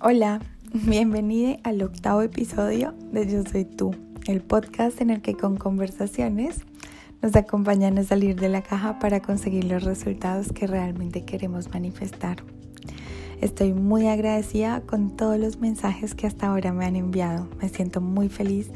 Hola, 0.00 0.40
bienvenida 0.72 1.56
al 1.64 1.82
octavo 1.82 2.22
episodio 2.22 2.94
de 3.10 3.28
Yo 3.28 3.42
Soy 3.42 3.64
Tú, 3.64 3.96
el 4.28 4.42
podcast 4.42 5.00
en 5.00 5.10
el 5.10 5.22
que 5.22 5.34
con 5.34 5.56
conversaciones 5.56 6.60
nos 7.20 7.34
acompañan 7.34 7.98
a 7.98 8.04
salir 8.04 8.38
de 8.38 8.48
la 8.48 8.62
caja 8.62 9.00
para 9.00 9.20
conseguir 9.20 9.64
los 9.64 9.82
resultados 9.82 10.52
que 10.52 10.68
realmente 10.68 11.24
queremos 11.24 11.70
manifestar. 11.70 12.44
Estoy 13.40 13.72
muy 13.72 14.06
agradecida 14.06 14.82
con 14.82 15.16
todos 15.16 15.36
los 15.36 15.58
mensajes 15.58 16.14
que 16.14 16.28
hasta 16.28 16.46
ahora 16.46 16.72
me 16.72 16.84
han 16.84 16.94
enviado. 16.94 17.48
Me 17.60 17.68
siento 17.68 18.00
muy 18.00 18.28
feliz 18.28 18.70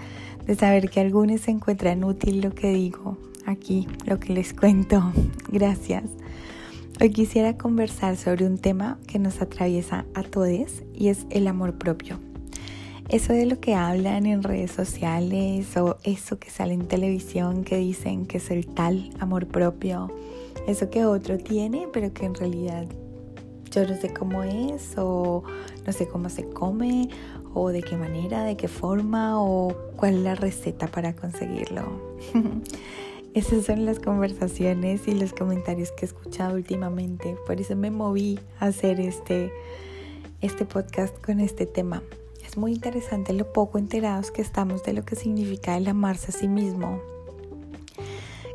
de 0.45 0.57
saber 0.57 0.91
que 0.91 0.99
algunos 0.99 1.47
encuentran 1.47 2.03
útil 2.03 2.41
lo 2.41 2.53
que 2.53 2.73
digo 2.73 3.17
aquí, 3.47 3.87
lo 4.07 4.19
que 4.19 4.33
les 4.33 4.53
cuento. 4.53 5.13
Gracias. 5.53 6.03
Hoy 7.03 7.11
quisiera 7.11 7.57
conversar 7.59 8.17
sobre 8.17 8.47
un 8.47 8.59
tema 8.59 8.97
que 9.09 9.19
nos 9.19 9.43
atraviesa 9.43 10.07
a 10.15 10.23
todos 10.23 10.85
y 10.95 11.09
es 11.09 11.27
el 11.31 11.49
amor 11.49 11.77
propio. 11.77 12.21
Eso 13.09 13.33
de 13.33 13.45
lo 13.45 13.59
que 13.59 13.75
hablan 13.75 14.25
en 14.25 14.45
redes 14.45 14.71
sociales 14.71 15.77
o 15.77 15.97
eso 16.05 16.39
que 16.39 16.49
sale 16.49 16.75
en 16.75 16.87
televisión 16.87 17.65
que 17.65 17.77
dicen 17.77 18.25
que 18.27 18.37
es 18.37 18.53
el 18.53 18.69
tal 18.69 19.11
amor 19.19 19.49
propio, 19.49 20.13
eso 20.69 20.91
que 20.91 21.05
otro 21.05 21.39
tiene 21.39 21.89
pero 21.93 22.13
que 22.13 22.25
en 22.25 22.37
realidad 22.37 22.87
yo 23.73 23.85
no 23.85 23.97
sé 23.97 24.15
cómo 24.15 24.45
es 24.45 24.97
o 24.97 25.43
no 25.85 25.93
sé 25.93 26.07
cómo 26.07 26.29
se 26.29 26.49
come 26.51 27.09
o 27.53 27.71
de 27.71 27.83
qué 27.83 27.97
manera, 27.97 28.45
de 28.45 28.57
qué 28.57 28.69
forma 28.69 29.43
o 29.43 29.77
cuál 29.97 30.19
es 30.19 30.21
la 30.21 30.35
receta 30.37 30.87
para 30.87 31.17
conseguirlo. 31.17 31.83
Esas 33.35 33.65
son 33.65 33.87
las 33.87 33.99
conversaciones 33.99 35.09
y 35.09 35.13
los 35.15 35.33
comentarios 35.33 35.91
que 35.93 36.05
he 36.05 36.09
escuchado 36.09 36.55
últimamente. 36.55 37.35
Por 37.47 37.59
eso 37.63 37.75
me 37.75 37.91
moví 37.91 38.39
a 38.61 38.67
hacer 38.67 39.01
este, 39.01 39.51
este 40.43 40.67
podcast 40.67 41.19
con 41.25 41.41
este 41.41 41.65
tema. 41.65 42.03
Es 42.47 42.59
muy 42.59 42.75
interesante 42.75 43.33
lo 43.33 43.51
poco 43.51 43.79
enterados 43.79 44.31
que 44.31 44.43
estamos 44.43 44.83
de 44.83 44.93
lo 44.93 45.07
que 45.07 45.17
significa 45.17 45.79
el 45.79 45.89
amarse 45.89 46.31
a 46.31 46.35
sí 46.35 46.47
mismo. 46.47 47.01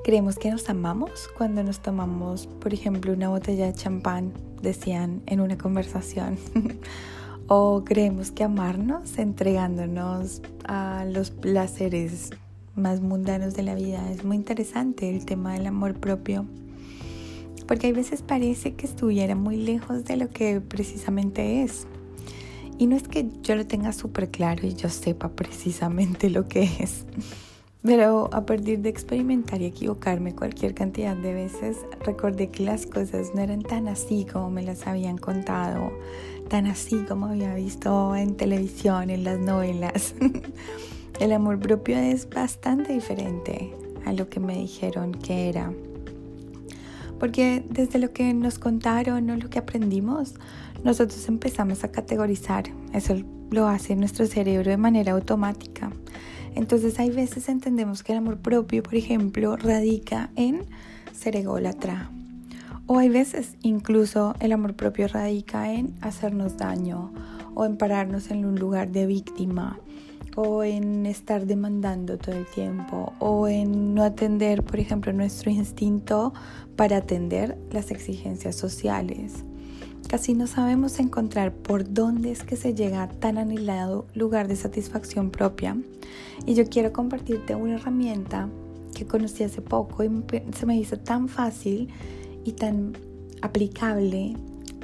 Creemos 0.03 0.37
que 0.37 0.51
nos 0.51 0.69
amamos 0.69 1.27
cuando 1.35 1.63
nos 1.63 1.79
tomamos, 1.79 2.45
por 2.45 2.71
ejemplo, 2.71 3.13
una 3.13 3.29
botella 3.29 3.65
de 3.65 3.73
champán, 3.73 4.31
decían 4.61 5.23
en 5.25 5.41
una 5.41 5.57
conversación. 5.57 6.37
o 7.47 7.83
creemos 7.83 8.29
que 8.29 8.43
amarnos 8.43 9.17
entregándonos 9.17 10.43
a 10.67 11.03
los 11.09 11.31
placeres 11.31 12.29
más 12.77 13.01
mundanos 13.01 13.53
de 13.55 13.63
la 13.63 13.75
vida. 13.75 14.09
Es 14.11 14.23
muy 14.23 14.35
interesante 14.35 15.09
el 15.09 15.25
tema 15.25 15.53
del 15.53 15.67
amor 15.67 15.95
propio, 15.95 16.45
porque 17.67 17.87
hay 17.87 17.93
veces 17.93 18.21
parece 18.21 18.75
que 18.75 18.85
estuviera 18.85 19.35
muy 19.35 19.57
lejos 19.57 20.05
de 20.05 20.17
lo 20.17 20.29
que 20.29 20.61
precisamente 20.61 21.63
es. 21.63 21.87
Y 22.77 22.85
no 22.87 22.95
es 22.95 23.07
que 23.07 23.27
yo 23.41 23.55
lo 23.55 23.65
tenga 23.65 23.91
súper 23.91 24.29
claro 24.29 24.67
y 24.67 24.75
yo 24.75 24.89
sepa 24.89 25.29
precisamente 25.29 26.29
lo 26.29 26.47
que 26.47 26.69
es, 26.79 27.05
pero 27.81 28.29
a 28.31 28.45
partir 28.45 28.79
de 28.79 28.89
experimentar 28.89 29.61
y 29.61 29.65
equivocarme 29.65 30.35
cualquier 30.35 30.75
cantidad 30.75 31.15
de 31.17 31.33
veces, 31.33 31.77
recordé 32.05 32.49
que 32.49 32.63
las 32.63 32.85
cosas 32.85 33.33
no 33.33 33.41
eran 33.41 33.63
tan 33.63 33.87
así 33.87 34.25
como 34.31 34.51
me 34.51 34.61
las 34.61 34.85
habían 34.85 35.17
contado, 35.17 35.91
tan 36.49 36.67
así 36.67 36.97
como 37.07 37.25
había 37.25 37.55
visto 37.55 38.15
en 38.15 38.35
televisión, 38.37 39.09
en 39.09 39.23
las 39.23 39.39
novelas. 39.39 40.13
El 41.19 41.31
amor 41.31 41.59
propio 41.59 41.97
es 41.97 42.29
bastante 42.29 42.93
diferente 42.93 43.73
a 44.05 44.13
lo 44.13 44.29
que 44.29 44.39
me 44.39 44.55
dijeron 44.55 45.13
que 45.13 45.49
era. 45.49 45.73
Porque 47.19 47.63
desde 47.69 47.99
lo 47.99 48.13
que 48.13 48.33
nos 48.33 48.59
contaron 48.59 49.29
o 49.29 49.35
lo 49.35 49.49
que 49.49 49.59
aprendimos, 49.59 50.35
nosotros 50.83 51.27
empezamos 51.27 51.83
a 51.83 51.91
categorizar. 51.91 52.65
Eso 52.93 53.15
lo 53.49 53.67
hace 53.67 53.95
nuestro 53.95 54.27
cerebro 54.27 54.69
de 54.69 54.77
manera 54.77 55.13
automática. 55.13 55.91
Entonces 56.55 56.99
hay 56.99 57.09
veces 57.11 57.49
entendemos 57.49 58.03
que 58.03 58.13
el 58.13 58.19
amor 58.19 58.37
propio, 58.37 58.83
por 58.83 58.95
ejemplo, 58.95 59.57
radica 59.57 60.29
en 60.35 60.65
ser 61.13 61.35
ególatra. 61.35 62.11
O 62.85 62.99
hay 62.99 63.09
veces 63.09 63.57
incluso 63.63 64.35
el 64.39 64.53
amor 64.53 64.75
propio 64.75 65.07
radica 65.07 65.73
en 65.73 65.93
hacernos 66.01 66.57
daño 66.57 67.11
o 67.53 67.65
en 67.65 67.77
pararnos 67.77 68.31
en 68.31 68.45
un 68.45 68.59
lugar 68.59 68.91
de 68.91 69.07
víctima 69.07 69.79
o 70.39 70.63
en 70.63 71.07
estar 71.07 71.47
demandando 71.47 72.19
todo 72.19 72.35
el 72.35 72.45
tiempo 72.45 73.11
o 73.17 73.47
en 73.47 73.95
no 73.95 74.03
atender, 74.03 74.61
por 74.61 74.79
ejemplo, 74.79 75.11
nuestro 75.11 75.49
instinto 75.49 76.31
para 76.75 76.97
atender 76.97 77.57
las 77.71 77.89
exigencias 77.89 78.55
sociales. 78.55 79.43
Casi 80.07 80.35
no 80.35 80.45
sabemos 80.45 80.99
encontrar 80.99 81.53
por 81.53 81.91
dónde 81.91 82.29
es 82.31 82.43
que 82.43 82.55
se 82.55 82.75
llega 82.75 83.01
a 83.01 83.09
tan 83.09 83.39
anhelado 83.39 84.05
lugar 84.13 84.47
de 84.47 84.55
satisfacción 84.55 85.31
propia. 85.31 85.75
Y 86.45 86.53
yo 86.53 86.69
quiero 86.69 86.93
compartirte 86.93 87.55
una 87.55 87.73
herramienta 87.73 88.47
que 88.93 89.07
conocí 89.07 89.43
hace 89.43 89.63
poco 89.63 90.03
y 90.03 90.11
se 90.55 90.67
me 90.67 90.77
hizo 90.77 90.99
tan 90.99 91.29
fácil 91.29 91.89
y 92.45 92.51
tan 92.51 92.95
aplicable 93.41 94.35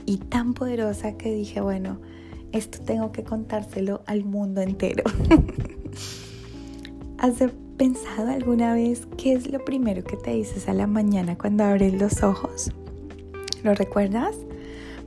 y 0.07 0.17
tan 0.17 0.55
poderosa 0.55 1.15
que 1.15 1.31
dije, 1.31 1.61
bueno, 1.61 1.99
esto 2.53 2.79
tengo 2.79 3.11
que 3.11 3.23
contárselo 3.23 4.01
al 4.05 4.23
mundo 4.23 4.61
entero. 4.61 5.03
¿Has 7.17 7.35
pensado 7.77 8.31
alguna 8.31 8.73
vez 8.73 9.07
qué 9.17 9.33
es 9.33 9.51
lo 9.51 9.63
primero 9.65 10.03
que 10.03 10.15
te 10.17 10.31
dices 10.31 10.69
a 10.69 10.73
la 10.73 10.87
mañana 10.87 11.37
cuando 11.37 11.63
abres 11.63 11.93
los 11.93 12.23
ojos? 12.23 12.71
¿Lo 13.63 13.73
recuerdas? 13.73 14.35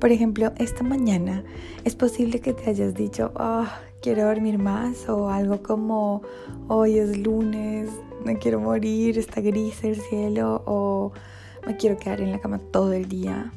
Por 0.00 0.12
ejemplo, 0.12 0.52
esta 0.58 0.82
mañana 0.82 1.44
es 1.84 1.94
posible 1.94 2.40
que 2.40 2.52
te 2.52 2.68
hayas 2.68 2.94
dicho, 2.94 3.32
oh, 3.36 3.64
quiero 4.02 4.26
dormir 4.26 4.58
más 4.58 5.08
o 5.08 5.30
algo 5.30 5.62
como, 5.62 6.22
hoy 6.68 6.98
es 6.98 7.16
lunes, 7.16 7.90
me 8.24 8.36
quiero 8.38 8.60
morir, 8.60 9.18
está 9.18 9.40
gris 9.40 9.84
el 9.84 9.96
cielo 9.96 10.62
o 10.66 11.12
me 11.66 11.76
quiero 11.76 11.96
quedar 11.96 12.20
en 12.20 12.32
la 12.32 12.40
cama 12.40 12.58
todo 12.58 12.92
el 12.92 13.08
día. 13.08 13.52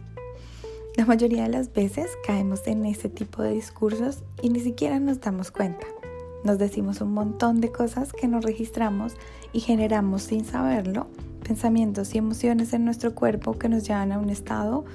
La 0.98 1.06
mayoría 1.06 1.44
de 1.44 1.50
las 1.50 1.72
veces 1.72 2.10
caemos 2.26 2.68
en 2.68 2.86
ese 2.86 3.10
tipo 3.10 3.42
de 3.42 3.54
discursos 3.54 4.24
y 4.42 4.50
ni 4.50 4.60
siquiera 4.60 5.00
nos 5.00 5.22
damos 5.22 5.52
cuenta. 5.52 5.88
Nos 6.44 6.58
decimos 6.58 7.02
un 7.02 7.14
montón 7.14 7.62
de 7.62 7.72
cosas 7.72 8.12
que 8.14 8.28
nos 8.28 8.44
registramos 8.44 9.14
y 9.54 9.60
generamos 9.60 10.24
sin 10.24 10.46
saberlo 10.46 11.08
pensamientos 11.44 12.14
y 12.14 12.18
emociones 12.18 12.74
en 12.74 12.86
nuestro 12.86 13.16
cuerpo 13.16 13.58
que 13.58 13.70
nos 13.70 13.88
llevan 13.88 14.12
a 14.12 14.20
un 14.20 14.30
estado 14.30 14.86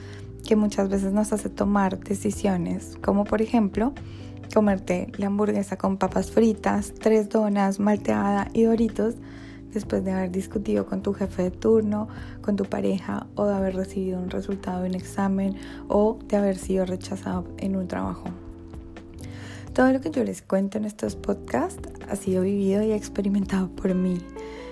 que 0.47 0.57
muchas 0.57 0.89
veces 0.89 1.13
nos 1.13 1.33
hace 1.33 1.49
tomar 1.49 1.99
decisiones, 1.99 2.99
como 3.03 3.25
por 3.25 3.41
ejemplo 3.41 3.93
comerte 4.53 5.11
la 5.17 5.27
hamburguesa 5.27 5.77
con 5.77 5.97
papas 5.97 6.31
fritas, 6.31 6.93
tres 7.01 7.29
donas, 7.29 7.81
malteada 7.81 8.49
y 8.53 8.65
doritos 8.65 9.15
después 9.75 10.05
de 10.05 10.13
haber 10.13 10.31
discutido 10.31 10.87
con 10.87 11.03
tu 11.03 11.13
jefe 11.13 11.43
de 11.43 11.51
turno, 11.51 12.09
con 12.41 12.57
tu 12.57 12.65
pareja 12.65 13.27
o 13.35 13.47
de 13.47 13.55
haber 13.55 13.77
recibido 13.77 14.19
un 14.19 14.31
resultado 14.31 14.83
de 14.83 14.89
un 14.89 14.95
examen 14.95 15.57
o 15.89 16.19
de 16.27 16.37
haber 16.37 16.57
sido 16.57 16.87
rechazado 16.87 17.45
en 17.59 17.77
un 17.77 17.89
trabajo. 17.89 18.25
Todo 19.75 19.93
lo 19.93 20.01
que 20.01 20.11
yo 20.11 20.23
les 20.23 20.41
cuento 20.41 20.79
en 20.79 20.85
estos 20.85 21.17
podcasts 21.17 21.89
ha 22.09 22.15
sido 22.15 22.43
vivido 22.43 22.83
y 22.83 22.93
experimentado 22.93 23.69
por 23.69 23.93
mí. 23.95 24.19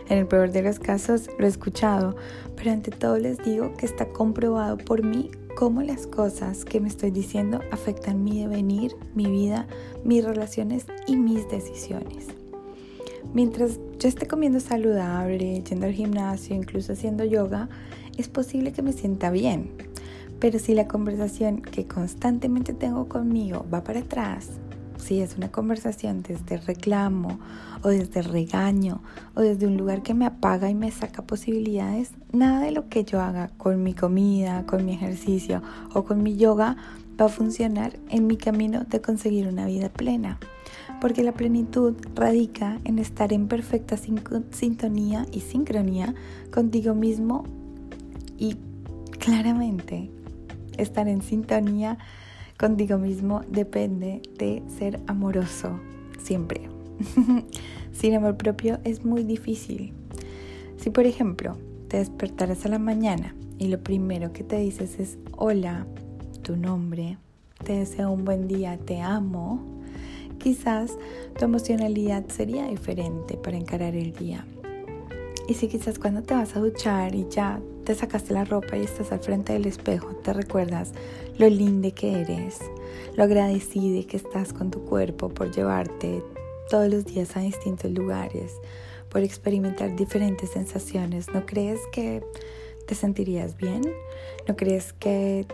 En 0.08 0.18
el 0.18 0.26
peor 0.26 0.52
de 0.52 0.62
los 0.62 0.78
casos 0.78 1.28
lo 1.38 1.46
he 1.46 1.48
escuchado, 1.48 2.14
pero 2.56 2.70
ante 2.70 2.90
todo 2.90 3.19
les 3.19 3.38
digo 3.38 3.74
que 3.74 3.86
está 3.86 4.08
comprobado 4.10 4.78
por 4.78 5.02
mí 5.02 5.30
cómo 5.56 5.82
las 5.82 6.06
cosas 6.06 6.64
que 6.64 6.80
me 6.80 6.88
estoy 6.88 7.10
diciendo 7.10 7.60
afectan 7.72 8.22
mi 8.22 8.40
devenir, 8.40 8.94
mi 9.14 9.26
vida, 9.26 9.66
mis 10.04 10.24
relaciones 10.24 10.86
y 11.06 11.16
mis 11.16 11.48
decisiones. 11.48 12.41
Mientras 13.34 13.78
yo 13.99 14.09
esté 14.09 14.27
comiendo 14.27 14.60
saludable, 14.60 15.62
yendo 15.62 15.87
al 15.87 15.93
gimnasio, 15.93 16.55
incluso 16.55 16.93
haciendo 16.93 17.25
yoga, 17.25 17.69
es 18.16 18.28
posible 18.28 18.72
que 18.72 18.83
me 18.83 18.93
sienta 18.93 19.31
bien. 19.31 19.71
Pero 20.38 20.58
si 20.58 20.75
la 20.75 20.88
conversación 20.88 21.62
que 21.62 21.87
constantemente 21.87 22.73
tengo 22.75 23.08
conmigo 23.08 23.64
va 23.73 23.85
para 23.85 24.00
atrás, 24.00 24.50
si 24.99 25.20
es 25.20 25.37
una 25.37 25.50
conversación 25.50 26.23
desde 26.23 26.58
reclamo 26.58 27.41
o 27.82 27.88
desde 27.88 28.23
regaño 28.23 29.02
o 29.35 29.41
desde 29.41 29.67
un 29.67 29.76
lugar 29.76 30.02
que 30.02 30.14
me 30.14 30.26
apaga 30.26 30.70
y 30.70 30.75
me 30.75 30.91
saca 30.91 31.23
posibilidades, 31.23 32.12
nada 32.32 32.61
de 32.61 32.70
lo 32.70 32.88
que 32.88 33.05
yo 33.05 33.20
haga 33.20 33.49
con 33.56 33.82
mi 33.82 33.94
comida, 33.94 34.64
con 34.67 34.85
mi 34.85 34.94
ejercicio 34.94 35.62
o 35.94 36.05
con 36.05 36.23
mi 36.23 36.37
yoga 36.37 36.76
va 37.20 37.26
a 37.26 37.29
funcionar 37.29 37.99
en 38.11 38.26
mi 38.26 38.37
camino 38.37 38.85
de 38.85 39.00
conseguir 39.00 39.49
una 39.49 39.67
vida 39.67 39.88
plena 39.88 40.38
porque 41.02 41.25
la 41.25 41.32
plenitud 41.32 41.96
radica 42.14 42.78
en 42.84 43.00
estar 43.00 43.32
en 43.32 43.49
perfecta 43.49 43.96
sintonía 43.96 45.26
y 45.32 45.40
sincronía 45.40 46.14
contigo 46.52 46.94
mismo 46.94 47.43
y 48.38 48.54
claramente 49.19 50.12
estar 50.78 51.08
en 51.08 51.20
sintonía 51.20 51.99
contigo 52.56 52.99
mismo 52.99 53.40
depende 53.50 54.22
de 54.38 54.62
ser 54.78 55.00
amoroso 55.08 55.81
siempre. 56.22 56.69
Sin 57.93 58.14
amor 58.14 58.37
propio 58.37 58.78
es 58.84 59.05
muy 59.05 59.25
difícil. 59.25 59.93
Si 60.76 60.90
por 60.90 61.05
ejemplo 61.05 61.58
te 61.88 61.96
despertaras 61.96 62.64
a 62.64 62.69
la 62.69 62.78
mañana 62.78 63.34
y 63.58 63.66
lo 63.66 63.82
primero 63.82 64.32
que 64.32 64.44
te 64.44 64.58
dices 64.58 65.00
es 65.00 65.19
hola, 65.37 65.84
tu 66.43 66.56
nombre, 66.56 67.19
te 67.64 67.72
deseo 67.72 68.12
un 68.12 68.25
buen 68.25 68.46
día, 68.46 68.78
te 68.78 69.00
amo, 69.00 69.81
quizás 70.43 70.99
tu 71.39 71.44
emocionalidad 71.44 72.25
sería 72.29 72.67
diferente 72.67 73.37
para 73.37 73.56
encarar 73.56 73.94
el 73.94 74.12
día. 74.12 74.44
Y 75.49 75.55
si 75.55 75.69
quizás 75.69 75.99
cuando 75.99 76.23
te 76.23 76.35
vas 76.35 76.56
a 76.56 76.61
duchar 76.61 77.15
y 77.15 77.27
ya 77.29 77.61
te 77.85 77.94
sacaste 77.94 78.35
la 78.35 78.44
ropa 78.44 78.77
y 78.77 78.83
estás 78.83 79.12
al 79.12 79.21
frente 79.21 79.53
del 79.53 79.67
espejo, 79.67 80.15
te 80.17 80.33
recuerdas 80.33 80.93
lo 81.39 81.49
lindo 81.49 81.93
que 81.94 82.21
eres, 82.21 82.59
lo 83.17 83.25
agradecida 83.25 84.06
que 84.06 84.17
estás 84.17 84.53
con 84.53 84.71
tu 84.71 84.85
cuerpo 84.85 85.29
por 85.29 85.53
llevarte 85.53 86.23
todos 86.69 86.89
los 86.93 87.05
días 87.05 87.37
a 87.37 87.41
distintos 87.41 87.91
lugares, 87.93 88.53
por 89.11 89.23
experimentar 89.23 89.94
diferentes 89.94 90.50
sensaciones. 90.50 91.29
¿No 91.33 91.47
crees 91.47 91.81
que 91.93 92.23
te 92.87 92.94
sentirías 92.94 93.56
bien? 93.56 93.83
¿No 94.49 94.56
crees 94.56 94.93
que 94.93 95.47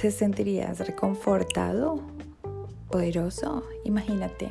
te 0.00 0.10
sentirías 0.10 0.86
reconfortado? 0.86 2.17
Poderoso. 2.90 3.64
Imagínate. 3.84 4.48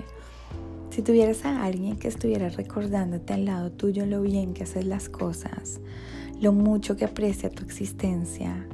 Si 0.89 1.01
tuvieras 1.01 1.45
a 1.45 1.63
alguien 1.63 1.97
que 1.97 2.07
estuviera 2.07 2.49
recordándote 2.49 3.33
al 3.33 3.45
lado 3.45 3.71
tuyo 3.71 4.05
lo 4.05 4.21
bien 4.21 4.53
que 4.53 4.63
haces 4.63 4.85
las 4.85 5.09
cosas, 5.09 5.79
lo 6.41 6.53
mucho 6.53 6.95
que 6.95 7.05
aprecia 7.05 7.49
tu 7.49 7.63
existencia, 7.63 8.65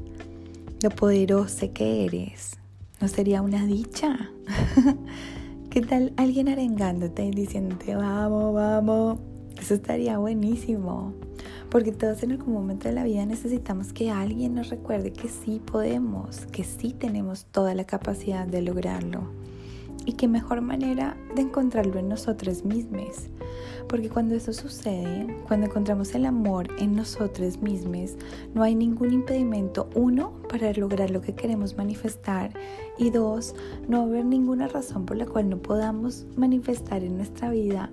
lo 0.81 0.89
poderoso 0.89 1.73
que 1.73 2.05
eres, 2.05 2.57
¿no 3.01 3.07
sería 3.07 3.41
una 3.41 3.65
dicha? 3.65 4.31
¿Qué 5.69 5.81
tal 5.81 6.13
alguien 6.17 6.49
arengándote 6.49 7.25
y 7.25 7.31
diciéndote 7.31 7.95
vamos, 7.95 8.53
vamos? 8.53 9.19
Eso 9.59 9.73
estaría 9.73 10.17
buenísimo. 10.17 11.13
Porque 11.73 11.91
todos 11.91 12.21
en 12.21 12.33
algún 12.33 12.53
momento 12.53 12.87
de 12.87 12.93
la 12.93 13.03
vida 13.03 13.25
necesitamos 13.25 13.93
que 13.93 14.11
alguien 14.11 14.53
nos 14.53 14.69
recuerde 14.69 15.11
que 15.11 15.27
sí 15.27 15.59
podemos, 15.59 16.45
que 16.51 16.63
sí 16.63 16.93
tenemos 16.93 17.45
toda 17.45 17.73
la 17.73 17.83
capacidad 17.83 18.45
de 18.45 18.61
lograrlo. 18.61 19.21
Y 20.05 20.13
qué 20.13 20.27
mejor 20.27 20.61
manera 20.61 21.17
de 21.33 21.41
encontrarlo 21.41 21.97
en 21.97 22.09
nosotros 22.09 22.63
mismos. 22.63 23.27
Porque 23.89 24.07
cuando 24.07 24.35
eso 24.35 24.53
sucede, 24.53 25.35
cuando 25.47 25.65
encontramos 25.65 26.13
el 26.13 26.27
amor 26.27 26.67
en 26.77 26.95
nosotros 26.95 27.59
mismos, 27.59 28.17
no 28.53 28.61
hay 28.61 28.75
ningún 28.75 29.11
impedimento, 29.11 29.89
uno, 29.95 30.33
para 30.49 30.71
lograr 30.73 31.09
lo 31.09 31.21
que 31.21 31.33
queremos 31.33 31.75
manifestar 31.75 32.51
y 32.99 33.09
dos, 33.09 33.55
no 33.87 34.03
haber 34.03 34.25
ninguna 34.25 34.67
razón 34.67 35.07
por 35.07 35.17
la 35.17 35.25
cual 35.25 35.49
no 35.49 35.57
podamos 35.57 36.27
manifestar 36.35 37.03
en 37.03 37.17
nuestra 37.17 37.49
vida 37.49 37.89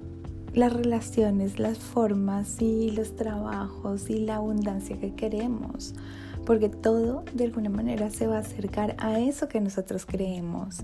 las 0.55 0.73
relaciones, 0.73 1.59
las 1.59 1.79
formas 1.79 2.61
y 2.61 2.91
los 2.91 3.15
trabajos 3.17 4.11
y 4.11 4.21
la 4.21 4.37
abundancia 4.37 4.99
que 4.99 5.15
queremos. 5.15 5.95
Porque 6.45 6.69
todo 6.69 7.25
de 7.35 7.45
alguna 7.45 7.71
manera 7.71 8.11
se 8.11 8.27
va 8.27 8.37
a 8.37 8.41
acercar 8.41 8.97
a 8.99 9.21
eso 9.21 9.49
que 9.49 9.61
nosotros 9.61 10.07
creemos. 10.07 10.83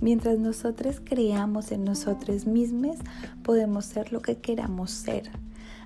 Mientras 0.00 0.38
nosotros 0.38 1.00
creamos 1.02 1.72
en 1.72 1.84
nosotros 1.84 2.46
mismos, 2.46 2.96
podemos 3.42 3.86
ser 3.86 4.12
lo 4.12 4.20
que 4.20 4.36
queramos 4.36 4.90
ser. 4.90 5.30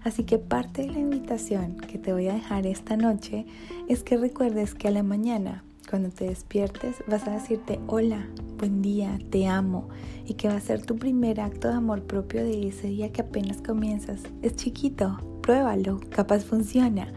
Así 0.02 0.24
que 0.24 0.38
parte 0.38 0.82
de 0.82 0.90
la 0.90 0.98
invitación 0.98 1.76
que 1.76 1.98
te 1.98 2.12
voy 2.12 2.28
a 2.28 2.34
dejar 2.34 2.66
esta 2.66 2.96
noche 2.96 3.46
es 3.88 4.02
que 4.02 4.16
recuerdes 4.16 4.74
que 4.74 4.88
a 4.88 4.90
la 4.90 5.02
mañana, 5.02 5.62
cuando 5.90 6.10
te 6.10 6.26
despiertes, 6.26 7.02
vas 7.08 7.26
a 7.26 7.32
decirte 7.32 7.80
hola, 7.88 8.24
buen 8.58 8.80
día, 8.80 9.18
te 9.30 9.48
amo 9.48 9.88
y 10.24 10.34
que 10.34 10.46
va 10.46 10.54
a 10.54 10.60
ser 10.60 10.86
tu 10.86 10.96
primer 10.96 11.40
acto 11.40 11.66
de 11.66 11.74
amor 11.74 12.02
propio 12.04 12.44
de 12.44 12.68
ese 12.68 12.86
día 12.86 13.10
que 13.10 13.22
apenas 13.22 13.60
comienzas. 13.60 14.20
Es 14.40 14.54
chiquito, 14.54 15.18
pruébalo, 15.42 15.98
capaz 16.10 16.44
funciona. 16.44 17.12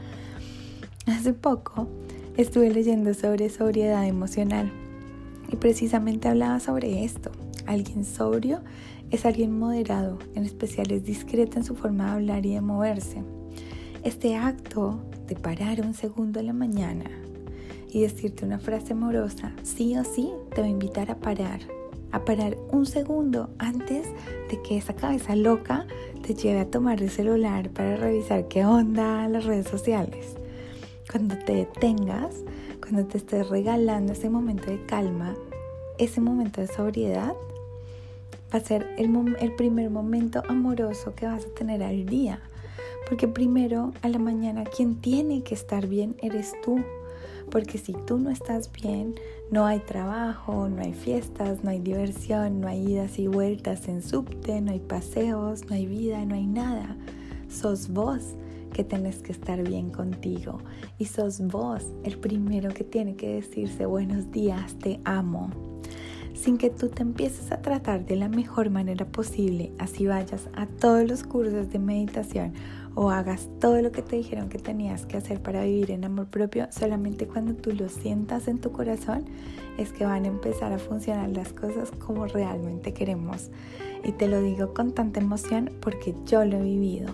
Hace 1.05 1.33
poco 1.33 1.87
estuve 2.35 2.71
leyendo 2.71 3.13
sobre 3.13 3.51
sobriedad 3.51 4.07
emocional 4.07 4.71
y 5.51 5.55
precisamente 5.55 6.27
hablaba 6.27 6.59
sobre 6.59 7.03
esto. 7.03 7.31
Alguien 7.67 8.03
sobrio 8.03 8.61
es 9.11 9.27
alguien 9.27 9.57
moderado, 9.57 10.17
en 10.33 10.45
especial 10.45 10.91
es 10.91 11.03
discreto 11.03 11.59
en 11.59 11.63
su 11.63 11.75
forma 11.75 12.05
de 12.05 12.11
hablar 12.11 12.45
y 12.47 12.55
de 12.55 12.61
moverse. 12.61 13.23
Este 14.03 14.35
acto 14.35 14.99
de 15.27 15.35
parar 15.35 15.81
un 15.81 15.93
segundo 15.93 16.39
en 16.39 16.47
la 16.47 16.53
mañana 16.53 17.05
y 17.93 18.01
decirte 18.01 18.43
una 18.43 18.59
frase 18.59 18.93
amorosa, 18.93 19.53
sí 19.61 19.95
o 19.97 20.03
sí, 20.03 20.31
te 20.53 20.61
va 20.61 20.67
a 20.67 20.69
invitar 20.69 21.11
a 21.11 21.15
parar, 21.15 21.59
a 22.11 22.25
parar 22.25 22.57
un 22.71 22.87
segundo 22.87 23.51
antes 23.59 24.07
de 24.49 24.61
que 24.63 24.77
esa 24.77 24.95
cabeza 24.95 25.35
loca 25.35 25.85
te 26.25 26.33
lleve 26.33 26.61
a 26.61 26.69
tomar 26.69 27.01
el 27.01 27.11
celular 27.11 27.69
para 27.69 27.95
revisar 27.95 28.47
qué 28.47 28.65
onda 28.65 29.27
las 29.27 29.45
redes 29.45 29.67
sociales. 29.67 30.35
Cuando 31.09 31.37
te 31.37 31.53
detengas, 31.53 32.35
cuando 32.81 33.05
te 33.05 33.19
estés 33.19 33.47
regalando 33.49 34.13
ese 34.13 34.29
momento 34.29 34.71
de 34.71 34.83
calma, 34.87 35.35
ese 35.99 36.19
momento 36.19 36.61
de 36.61 36.67
sobriedad, 36.67 37.33
va 38.51 38.57
a 38.57 38.59
ser 38.59 38.87
el, 38.97 39.35
el 39.39 39.53
primer 39.55 39.91
momento 39.91 40.41
amoroso 40.47 41.13
que 41.13 41.27
vas 41.27 41.45
a 41.45 41.49
tener 41.49 41.83
al 41.83 42.07
día. 42.07 42.39
Porque 43.07 43.27
primero 43.27 43.91
a 44.01 44.09
la 44.09 44.17
mañana 44.17 44.63
quien 44.63 44.95
tiene 44.95 45.43
que 45.43 45.53
estar 45.53 45.87
bien 45.87 46.15
eres 46.21 46.53
tú. 46.63 46.79
Porque 47.53 47.77
si 47.77 47.93
tú 47.93 48.17
no 48.17 48.31
estás 48.31 48.71
bien, 48.71 49.13
no 49.51 49.67
hay 49.67 49.77
trabajo, 49.77 50.67
no 50.69 50.81
hay 50.81 50.91
fiestas, 50.91 51.63
no 51.63 51.69
hay 51.69 51.79
diversión, 51.79 52.59
no 52.59 52.67
hay 52.67 52.93
idas 52.93 53.19
y 53.19 53.27
vueltas 53.27 53.87
en 53.87 54.01
subte, 54.01 54.59
no 54.59 54.71
hay 54.71 54.79
paseos, 54.79 55.63
no 55.69 55.75
hay 55.75 55.85
vida, 55.85 56.25
no 56.25 56.33
hay 56.33 56.47
nada. 56.47 56.97
Sos 57.49 57.89
vos 57.89 58.23
que 58.73 58.83
tenés 58.83 59.21
que 59.21 59.33
estar 59.33 59.61
bien 59.61 59.91
contigo. 59.91 60.57
Y 60.97 61.05
sos 61.05 61.41
vos 61.41 61.85
el 62.03 62.17
primero 62.17 62.73
que 62.73 62.83
tiene 62.83 63.15
que 63.15 63.35
decirse 63.35 63.85
buenos 63.85 64.31
días, 64.31 64.73
te 64.79 64.99
amo. 65.05 65.72
Sin 66.43 66.57
que 66.57 66.69
tú 66.69 66.89
te 66.89 67.03
empieces 67.03 67.53
a 67.53 67.61
tratar 67.61 68.05
de 68.05 68.17
la 68.17 68.27
mejor 68.27 68.69
manera 68.69 69.05
posible, 69.05 69.71
así 69.79 70.07
vayas 70.07 70.49
a 70.53 70.65
todos 70.65 71.07
los 71.07 71.23
cursos 71.23 71.69
de 71.69 71.79
meditación 71.79 72.51
o 72.95 73.11
hagas 73.11 73.47
todo 73.61 73.81
lo 73.81 73.93
que 73.93 74.01
te 74.01 74.17
dijeron 74.17 74.49
que 74.49 74.57
tenías 74.57 75.05
que 75.05 75.15
hacer 75.15 75.41
para 75.41 75.63
vivir 75.63 75.91
en 75.91 76.03
amor 76.03 76.27
propio, 76.27 76.67
solamente 76.69 77.27
cuando 77.27 77.53
tú 77.53 77.71
lo 77.71 77.87
sientas 77.87 78.49
en 78.49 78.59
tu 78.59 78.73
corazón 78.73 79.23
es 79.77 79.93
que 79.93 80.03
van 80.03 80.25
a 80.25 80.27
empezar 80.27 80.73
a 80.73 80.79
funcionar 80.79 81.29
las 81.29 81.53
cosas 81.53 81.91
como 81.91 82.25
realmente 82.25 82.93
queremos. 82.93 83.49
Y 84.03 84.11
te 84.11 84.27
lo 84.27 84.41
digo 84.41 84.73
con 84.73 84.91
tanta 84.91 85.21
emoción 85.21 85.71
porque 85.79 86.13
yo 86.25 86.43
lo 86.43 86.57
he 86.57 86.63
vivido. 86.63 87.13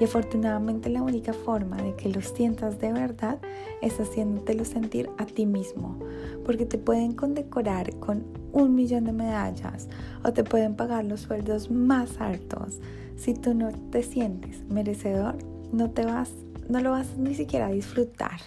Y 0.00 0.04
afortunadamente 0.04 0.88
la 0.88 1.02
única 1.02 1.34
forma 1.34 1.76
de 1.76 1.94
que 1.94 2.08
lo 2.08 2.22
sientas 2.22 2.78
de 2.80 2.90
verdad 2.90 3.38
es 3.82 4.00
haciéndotelo 4.00 4.64
sentir 4.64 5.10
a 5.18 5.26
ti 5.26 5.44
mismo, 5.44 5.98
porque 6.44 6.64
te 6.64 6.78
pueden 6.78 7.12
condecorar 7.12 7.94
con 7.98 8.45
un 8.56 8.74
millón 8.74 9.04
de 9.04 9.12
medallas 9.12 9.86
o 10.24 10.32
te 10.32 10.42
pueden 10.42 10.76
pagar 10.76 11.04
los 11.04 11.20
sueldos 11.20 11.70
más 11.70 12.20
altos. 12.20 12.80
Si 13.16 13.34
tú 13.34 13.52
no 13.52 13.70
te 13.90 14.02
sientes 14.02 14.64
merecedor, 14.70 15.36
no 15.72 15.90
te 15.90 16.06
vas, 16.06 16.30
no 16.68 16.80
lo 16.80 16.92
vas 16.92 17.18
ni 17.18 17.34
siquiera 17.34 17.66
a 17.66 17.72
disfrutar. 17.72 18.40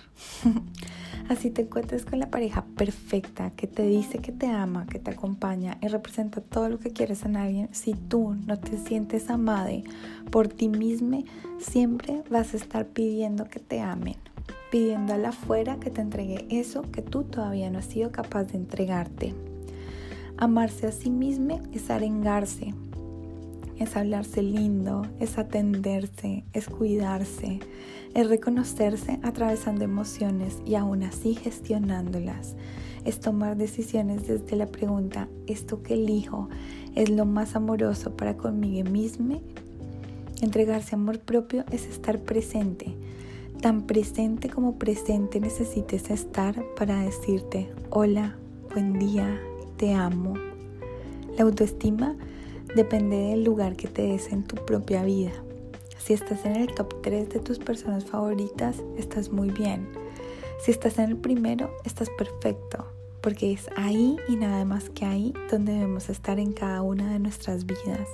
Así 1.29 1.51
te 1.51 1.61
encuentres 1.61 2.05
con 2.05 2.17
la 2.17 2.31
pareja 2.31 2.65
perfecta 2.75 3.51
que 3.51 3.67
te 3.67 3.83
dice 3.83 4.17
que 4.17 4.31
te 4.31 4.47
ama, 4.47 4.87
que 4.87 4.97
te 4.97 5.11
acompaña 5.11 5.77
y 5.79 5.87
representa 5.87 6.41
todo 6.41 6.69
lo 6.69 6.79
que 6.79 6.89
quieres 6.89 7.23
en 7.23 7.37
alguien. 7.37 7.69
Si 7.71 7.93
tú 7.93 8.35
no 8.47 8.57
te 8.57 8.79
sientes 8.79 9.29
amada 9.29 9.69
por 10.31 10.47
ti 10.47 10.69
misma, 10.69 11.19
siempre 11.59 12.23
vas 12.31 12.55
a 12.55 12.57
estar 12.57 12.87
pidiendo 12.87 13.45
que 13.45 13.59
te 13.59 13.79
amen, 13.79 14.15
pidiendo 14.71 15.13
a 15.13 15.19
la 15.19 15.29
afuera 15.29 15.77
que 15.79 15.91
te 15.91 16.01
entregue 16.01 16.47
eso 16.49 16.81
que 16.81 17.03
tú 17.03 17.25
todavía 17.25 17.69
no 17.69 17.77
has 17.77 17.85
sido 17.85 18.11
capaz 18.11 18.45
de 18.45 18.57
entregarte. 18.57 19.35
Amarse 20.41 20.87
a 20.87 20.93
sí 20.93 21.09
mismo 21.09 21.59
es 21.73 21.89
arengarse, 21.89 22.73
es 23.77 23.97
hablarse 23.97 24.41
lindo, 24.41 25.05
es 25.19 25.37
atenderse, 25.37 26.45
es 26.53 26.69
cuidarse, 26.69 27.59
es 28.13 28.29
reconocerse 28.29 29.19
atravesando 29.21 29.83
emociones 29.83 30.59
y 30.65 30.75
aún 30.75 31.03
así 31.03 31.35
gestionándolas. 31.35 32.55
Es 33.03 33.19
tomar 33.19 33.57
decisiones 33.57 34.27
desde 34.27 34.55
la 34.55 34.67
pregunta, 34.67 35.27
¿esto 35.45 35.83
que 35.83 35.95
elijo 35.95 36.47
es 36.95 37.09
lo 37.09 37.25
más 37.25 37.57
amoroso 37.57 38.15
para 38.15 38.37
conmigo 38.37 38.89
mismo? 38.89 39.41
Entregarse 40.41 40.95
amor 40.95 41.19
propio 41.19 41.65
es 41.69 41.85
estar 41.85 42.17
presente, 42.17 42.95
tan 43.59 43.81
presente 43.87 44.47
como 44.47 44.79
presente 44.79 45.41
necesites 45.41 46.09
estar 46.09 46.63
para 46.77 47.01
decirte, 47.01 47.69
hola, 47.89 48.37
buen 48.73 48.99
día, 48.99 49.37
te 49.79 49.93
amo. 49.93 50.33
La 51.37 51.45
autoestima 51.45 52.13
depende 52.75 53.15
del 53.15 53.45
lugar 53.45 53.77
que 53.77 53.87
te 53.87 54.01
des 54.01 54.31
en 54.33 54.43
tu 54.43 54.57
propia 54.65 55.03
vida. 55.03 55.31
Si 55.97 56.11
estás 56.11 56.45
en 56.45 56.57
el 56.57 56.73
top 56.75 57.01
3 57.01 57.29
de 57.29 57.39
tus 57.39 57.59
personas 57.59 58.03
favoritas, 58.03 58.83
estás 58.97 59.31
muy 59.31 59.51
bien. 59.51 59.87
Si 60.61 60.71
estás 60.71 60.99
en 60.99 61.11
el 61.11 61.17
primero, 61.17 61.71
estás 61.85 62.09
perfecto, 62.17 62.87
porque 63.21 63.53
es 63.53 63.69
ahí 63.77 64.17
y 64.27 64.35
nada 64.35 64.65
más 64.65 64.89
que 64.89 65.05
ahí 65.05 65.33
donde 65.49 65.71
debemos 65.71 66.09
estar 66.09 66.39
en 66.39 66.51
cada 66.51 66.81
una 66.81 67.13
de 67.13 67.19
nuestras 67.19 67.65
vidas. 67.65 68.09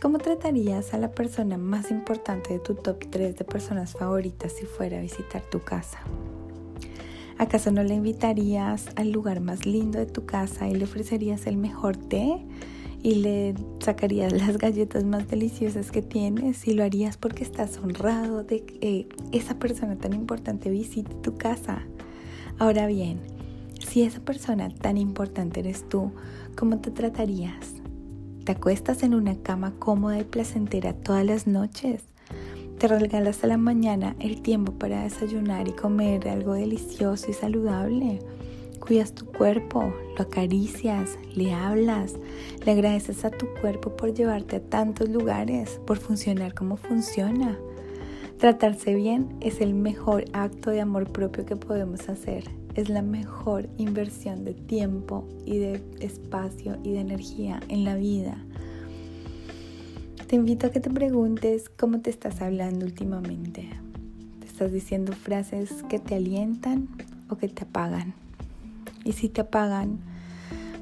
¿Cómo 0.00 0.18
tratarías 0.18 0.92
a 0.92 0.98
la 0.98 1.12
persona 1.12 1.56
más 1.56 1.92
importante 1.92 2.54
de 2.54 2.58
tu 2.58 2.74
top 2.74 2.98
3 3.10 3.36
de 3.36 3.44
personas 3.44 3.92
favoritas 3.92 4.52
si 4.52 4.66
fuera 4.66 4.98
a 4.98 5.02
visitar 5.02 5.42
tu 5.42 5.60
casa? 5.60 6.00
¿Acaso 7.38 7.70
no 7.70 7.82
le 7.82 7.94
invitarías 7.94 8.88
al 8.96 9.10
lugar 9.10 9.40
más 9.40 9.66
lindo 9.66 9.98
de 9.98 10.06
tu 10.06 10.26
casa 10.26 10.68
y 10.68 10.74
le 10.74 10.84
ofrecerías 10.84 11.46
el 11.46 11.56
mejor 11.56 11.96
té? 11.96 12.44
y 13.02 13.16
le 13.16 13.54
sacarías 13.80 14.32
las 14.46 14.58
galletas 14.58 15.04
más 15.04 15.28
deliciosas 15.28 15.90
que 15.90 16.02
tienes 16.02 16.66
y 16.66 16.74
lo 16.74 16.84
harías 16.84 17.16
porque 17.16 17.42
estás 17.42 17.78
honrado 17.78 18.44
de 18.44 18.64
que 18.64 19.08
esa 19.32 19.58
persona 19.58 19.96
tan 19.96 20.12
importante 20.12 20.70
visite 20.70 21.12
tu 21.16 21.36
casa. 21.36 21.82
Ahora 22.58 22.86
bien, 22.86 23.18
si 23.86 24.02
esa 24.02 24.20
persona 24.20 24.70
tan 24.70 24.96
importante 24.96 25.60
eres 25.60 25.88
tú, 25.88 26.12
¿cómo 26.56 26.78
te 26.78 26.90
tratarías? 26.90 27.74
¿Te 28.44 28.52
acuestas 28.52 29.02
en 29.02 29.14
una 29.14 29.36
cama 29.36 29.72
cómoda 29.78 30.18
y 30.18 30.24
placentera 30.24 30.92
todas 30.92 31.24
las 31.24 31.46
noches? 31.46 32.11
¿Te 32.82 32.88
regalas 32.88 33.44
a 33.44 33.46
la 33.46 33.58
mañana 33.58 34.16
el 34.18 34.42
tiempo 34.42 34.72
para 34.72 35.04
desayunar 35.04 35.68
y 35.68 35.72
comer 35.72 36.28
algo 36.28 36.54
delicioso 36.54 37.30
y 37.30 37.32
saludable? 37.32 38.18
Cuidas 38.80 39.14
tu 39.14 39.24
cuerpo, 39.24 39.94
lo 40.18 40.24
acaricias, 40.24 41.16
le 41.36 41.54
hablas, 41.54 42.16
le 42.66 42.72
agradeces 42.72 43.24
a 43.24 43.30
tu 43.30 43.46
cuerpo 43.60 43.94
por 43.94 44.12
llevarte 44.12 44.56
a 44.56 44.60
tantos 44.60 45.08
lugares, 45.10 45.80
por 45.86 45.98
funcionar 45.98 46.54
como 46.54 46.76
funciona. 46.76 47.56
Tratarse 48.38 48.96
bien 48.96 49.28
es 49.40 49.60
el 49.60 49.74
mejor 49.74 50.24
acto 50.32 50.70
de 50.70 50.80
amor 50.80 51.12
propio 51.12 51.46
que 51.46 51.54
podemos 51.54 52.08
hacer. 52.08 52.50
Es 52.74 52.88
la 52.88 53.02
mejor 53.02 53.68
inversión 53.78 54.44
de 54.44 54.54
tiempo 54.54 55.28
y 55.46 55.58
de 55.58 55.80
espacio 56.00 56.78
y 56.82 56.90
de 56.90 57.00
energía 57.02 57.60
en 57.68 57.84
la 57.84 57.94
vida. 57.94 58.44
Te 60.32 60.36
invito 60.36 60.68
a 60.68 60.70
que 60.70 60.80
te 60.80 60.88
preguntes 60.88 61.68
cómo 61.68 62.00
te 62.00 62.08
estás 62.08 62.40
hablando 62.40 62.86
últimamente. 62.86 63.68
¿Te 64.40 64.46
estás 64.46 64.72
diciendo 64.72 65.12
frases 65.12 65.82
que 65.90 65.98
te 65.98 66.14
alientan 66.14 66.88
o 67.28 67.36
que 67.36 67.48
te 67.48 67.64
apagan? 67.64 68.14
Y 69.04 69.12
si 69.12 69.28
te 69.28 69.42
apagan, 69.42 69.98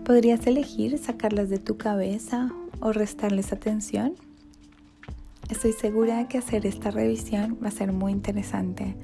¿podrías 0.04 0.46
elegir 0.46 0.96
sacarlas 0.98 1.50
de 1.50 1.58
tu 1.58 1.76
cabeza 1.78 2.52
o 2.78 2.92
restarles 2.92 3.52
atención? 3.52 4.14
Estoy 5.48 5.72
segura 5.72 6.18
de 6.18 6.28
que 6.28 6.38
hacer 6.38 6.64
esta 6.64 6.92
revisión 6.92 7.58
va 7.60 7.70
a 7.70 7.72
ser 7.72 7.92
muy 7.92 8.12
interesante. 8.12 8.94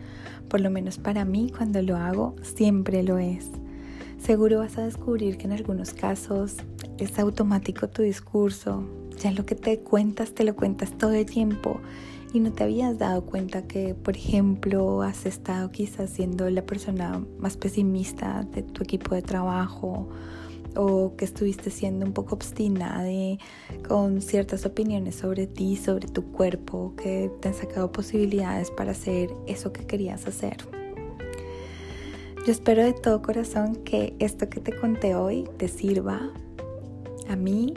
Por 0.49 0.61
lo 0.61 0.71
menos 0.71 0.99
para 0.99 1.25
mí 1.25 1.51
cuando 1.51 1.83
lo 1.83 1.97
hago 1.97 2.37
siempre 2.43 3.03
lo 3.03 3.19
es. 3.19 3.51
Seguro 4.23 4.61
vas 4.61 4.79
a 4.79 4.85
descubrir 4.85 5.39
que 5.39 5.49
en 5.49 5.55
algunos 5.55 5.93
casos 5.93 6.55
es 6.99 7.19
automático 7.19 7.89
tu 7.89 8.03
discurso. 8.03 9.06
Ya 9.19 9.31
lo 9.31 9.47
que 9.47 9.55
te 9.55 9.79
cuentas 9.81 10.33
te 10.33 10.45
lo 10.45 10.55
cuentas 10.55 10.93
todo 10.97 11.13
el 11.13 11.27
tiempo 11.27 11.81
y 12.33 12.41
no 12.41 12.53
te 12.53 12.65
habías 12.65 12.99
dado 12.99 13.25
cuenta 13.25 13.67
que, 13.67 13.95
por 13.95 14.17
ejemplo, 14.17 15.03
has 15.03 15.25
estado 15.25 15.71
quizás 15.71 16.11
siendo 16.11 16.51
la 16.51 16.67
persona 16.67 17.25
más 17.39 17.57
pesimista 17.57 18.47
de 18.53 18.63
tu 18.63 18.83
equipo 18.83 19.15
de 19.15 19.23
trabajo 19.23 20.09
o 20.77 21.17
que 21.17 21.25
estuviste 21.25 21.71
siendo 21.71 22.05
un 22.05 22.13
poco 22.13 22.35
obstinada 22.35 23.09
con 23.89 24.21
ciertas 24.21 24.67
opiniones 24.67 25.15
sobre 25.15 25.47
ti, 25.47 25.77
sobre 25.77 26.09
tu 26.09 26.31
cuerpo, 26.33 26.95
que 26.97 27.31
te 27.41 27.49
han 27.49 27.55
sacado 27.55 27.91
posibilidades 27.91 28.71
para 28.71 28.91
hacer 28.91 29.31
eso 29.47 29.73
que 29.73 29.87
querías 29.87 30.27
hacer. 30.27 30.57
Yo 32.45 32.53
espero 32.53 32.85
de 32.85 32.93
todo 32.93 33.23
corazón 33.23 33.77
que 33.77 34.15
esto 34.19 34.49
que 34.49 34.61
te 34.61 34.77
conté 34.77 35.15
hoy 35.15 35.49
te 35.57 35.69
sirva. 35.69 36.33
A 37.29 37.35
mí 37.35 37.75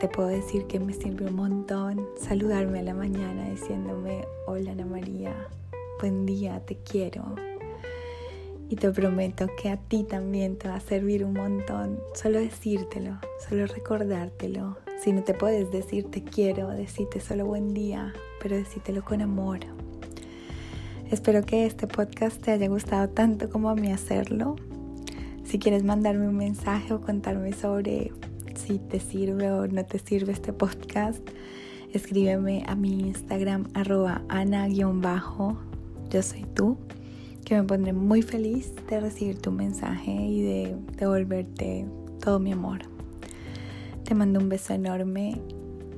te 0.00 0.08
puedo 0.08 0.30
decir 0.30 0.66
que 0.66 0.80
me 0.80 0.94
sirve 0.94 1.26
un 1.26 1.36
montón 1.36 2.08
saludarme 2.18 2.78
a 2.78 2.82
la 2.82 2.94
mañana 2.94 3.50
diciéndome, 3.50 4.24
hola 4.46 4.72
Ana 4.72 4.86
María, 4.86 5.34
buen 6.00 6.24
día, 6.24 6.58
te 6.64 6.76
quiero. 6.76 7.34
Y 8.70 8.76
te 8.76 8.90
prometo 8.92 9.46
que 9.60 9.68
a 9.68 9.76
ti 9.76 10.04
también 10.04 10.56
te 10.56 10.68
va 10.68 10.76
a 10.76 10.80
servir 10.80 11.22
un 11.22 11.34
montón 11.34 12.00
solo 12.14 12.38
decírtelo, 12.38 13.18
solo 13.46 13.66
recordártelo. 13.66 14.78
Si 15.04 15.12
no 15.12 15.22
te 15.22 15.34
puedes 15.34 15.70
decir 15.70 16.10
te 16.10 16.24
quiero, 16.24 16.68
decirte 16.68 17.20
solo 17.20 17.44
buen 17.44 17.74
día, 17.74 18.14
pero 18.40 18.56
decítelo 18.56 19.04
con 19.04 19.20
amor. 19.20 19.58
Espero 21.10 21.44
que 21.44 21.66
este 21.66 21.86
podcast 21.86 22.40
te 22.40 22.52
haya 22.52 22.68
gustado 22.68 23.10
tanto 23.10 23.50
como 23.50 23.68
a 23.68 23.74
mí 23.74 23.92
hacerlo. 23.92 24.56
Si 25.44 25.58
quieres 25.58 25.84
mandarme 25.84 26.26
un 26.26 26.38
mensaje 26.38 26.94
o 26.94 27.02
contarme 27.02 27.52
sobre 27.52 28.12
si 28.56 28.78
te 28.78 29.00
sirve 29.00 29.50
o 29.50 29.66
no 29.66 29.84
te 29.84 29.98
sirve 29.98 30.32
este 30.32 30.52
podcast, 30.52 31.26
escríbeme 31.92 32.64
a 32.66 32.74
mi 32.74 33.00
Instagram 33.00 33.68
arroba 33.74 34.22
ana-bajo, 34.28 35.58
yo 36.10 36.22
soy 36.22 36.44
tú, 36.54 36.76
que 37.44 37.56
me 37.56 37.64
pondré 37.64 37.92
muy 37.92 38.22
feliz 38.22 38.72
de 38.88 39.00
recibir 39.00 39.38
tu 39.38 39.50
mensaje 39.50 40.12
y 40.12 40.42
de 40.42 40.76
devolverte 40.96 41.86
todo 42.20 42.38
mi 42.38 42.52
amor. 42.52 42.80
Te 44.04 44.14
mando 44.14 44.40
un 44.40 44.48
beso 44.48 44.74
enorme 44.74 45.40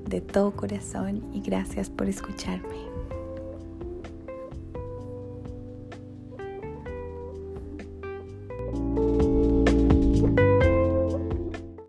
de 0.08 0.20
todo 0.20 0.52
corazón 0.52 1.22
y 1.32 1.40
gracias 1.40 1.90
por 1.90 2.08
escucharme. 2.08 2.91